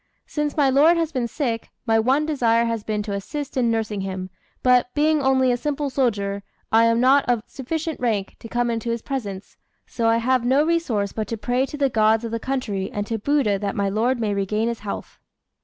[0.25, 4.01] Since my lord has been sick, my one desire has been to assist in nursing
[4.01, 4.31] him;
[4.63, 8.89] but, being only a simple soldier, I am not of sufficient rank to come into
[8.89, 12.39] his presence, so I have no resource but to pray to the gods of the
[12.39, 15.19] country and to Buddha that my lord may regain his health."